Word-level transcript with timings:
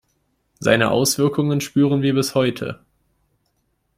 Seine 0.59 0.89
Auswirkungen 0.89 1.61
spüren 1.61 2.01
wir 2.01 2.15
bis 2.15 2.33
heute. 2.33 2.79